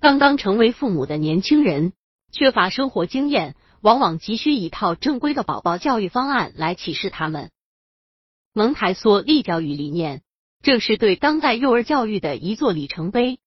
[0.00, 1.92] 刚刚成为父母的年轻人，
[2.32, 7.50] 缺乏生活经验，往往急需一套正规的宝宝教育方案来启示他们。
[8.54, 10.22] 蒙台梭利教育理念
[10.62, 13.40] 正是对当代幼儿教育的一座里程碑。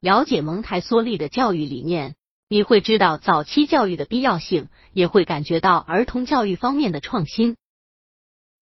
[0.00, 2.16] 了解蒙台梭利的教育理念，
[2.48, 7.58] 你会知道早期教育的必要性，也会感觉到儿童教育方面的创新。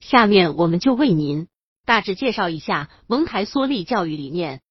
[0.01, 1.47] 下面我们就为您
[1.85, 4.63] 大致介绍一下蒙台梭利教育理念。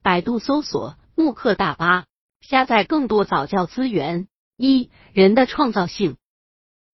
[0.00, 0.94] 百度搜索。
[1.16, 2.06] 慕课大巴，
[2.40, 4.26] 下载更多早教资源。
[4.56, 6.16] 一、人的创造性，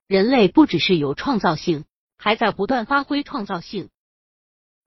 [0.06, 1.84] 人类不只是有创造性，
[2.18, 3.88] 还在不断发挥创造性。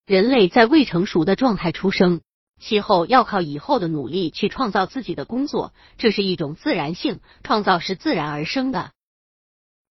[0.05, 2.21] 人类在未成熟的状态出生，
[2.59, 8.91] 其后要靠以后的努力去创造自己的工作，这是一种自然性，创造是自然而生的。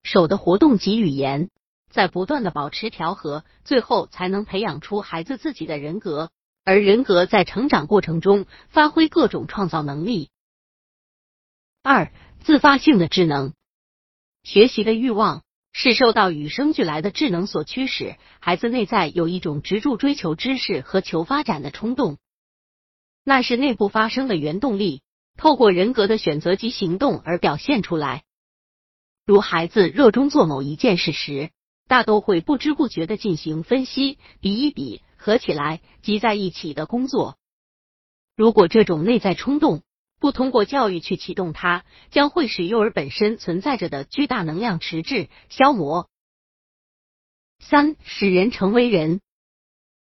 [0.05, 1.50] 手的活动及语言
[1.91, 6.30] 在不断的保持调和，最后才能培养出孩子自己的人格。
[6.65, 10.30] 而人格在成长过程中发挥各种创造能力。
[11.83, 13.53] 二、自发性的智能，
[14.45, 15.42] 学习的欲望
[15.73, 22.19] 是受到与生俱来的智能所驱使，孩子内在有一种执着追求知识和求发展的冲动，
[23.25, 25.03] 那是内部发生的原动力，
[25.36, 28.23] 透过人格的选择及行动而表现出来。
[29.27, 31.51] 如孩子热衷做某一件事时，
[31.89, 35.03] 大都会不知不觉的进行分析，比一比。
[35.23, 37.39] 合起来集在一起的工作，
[38.37, 39.84] 如果这种内在冲动
[40.19, 46.11] 不通过教育去启动它，将会使幼儿本身存在着的巨大能量迟滞消磨。
[47.61, 49.20] 三使人成为人，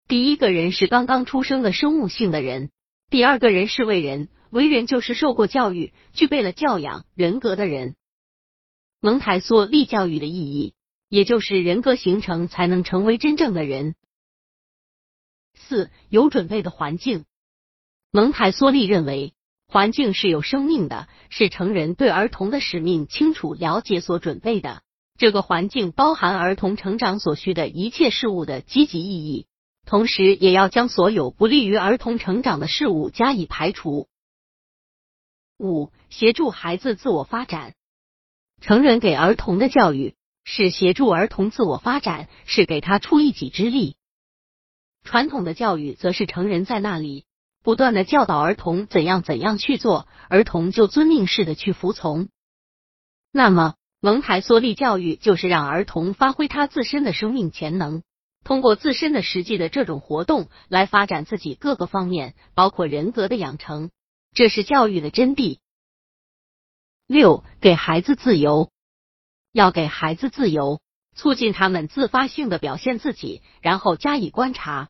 [0.08, 2.70] 第一个人是刚刚出生的生物性的人，
[3.10, 7.94] 第二个人是为人，为人就是受过教育、具备了教养人格的人。
[9.00, 10.72] 蒙台梭利教育的意义，
[11.10, 13.94] 也就是人格形成才能成为真正的人。
[15.54, 17.24] 四有准备的环境，
[18.10, 19.34] 蒙台梭利认为，
[19.66, 24.82] 环境是有生命的，是成人对儿童的使命清楚了解所准备的。
[25.18, 29.46] 这个环境包含儿童成长所需的一切事物的积极意义，
[29.84, 34.08] 同时也要将所有不利于儿童成长的事物加以排除。
[35.58, 37.74] 五协助孩子自我发展，
[38.62, 43.96] 成人给儿童的教育是协助儿童自我发展，是给他出一己之力。
[45.10, 47.24] 传统的教育则是成人在那里
[47.64, 52.28] 不断的教导儿童怎样怎样去做，儿童就遵命式的去服从。
[53.32, 58.04] 那么蒙台梭利教育就是让儿童发挥他自身的生命潜能，
[58.44, 63.90] 通过自身的实际的这种活动来发展自己各个方面，包括人格的养成，
[64.32, 65.58] 这是教育的真谛。
[67.08, 68.70] 六，给孩子自由，
[69.50, 70.80] 要给孩子自由。
[71.16, 74.88] 促进他们自发性的表现自己，然后加以观察。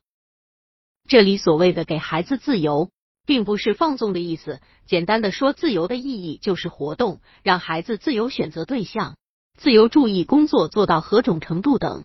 [1.10, 2.93] 这里所谓的给孩子自由，
[3.26, 4.60] 并不是放纵的意思。
[4.87, 9.16] 简单的说，自由的意义就是活动，让孩子自由选择对象，
[9.59, 12.04] 自由注意工作做到何种程度等。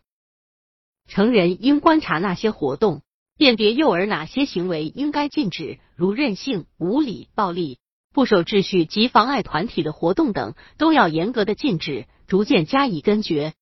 [1.08, 3.04] 成人应观察那些活动，
[3.38, 7.78] 辨别幼儿哪些行为应该禁止，如任性、无理、暴力、
[8.12, 13.54] 不守秩序及妨碍团体的活动等，都要严格的禁止，逐渐加以根绝。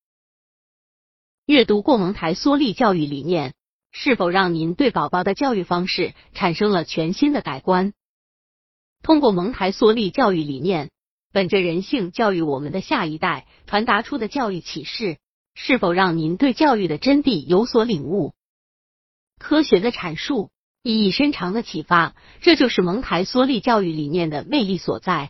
[1.46, 3.54] 阅读过蒙台梭利教育理念，
[3.94, 7.94] 是否让您对宝宝的教育方式产生了全新的改观？
[9.04, 10.90] 通过蒙台梭利教育理念，
[11.31, 15.18] 本着人性教育我们的下一代，传达出的教育启示，
[15.54, 18.34] 是否让您对教育的真谛有所领悟？
[19.38, 20.50] 科学的阐述，
[20.81, 25.30] 意义深长的启发，这就是蒙台梭利教育理念的魅力所在。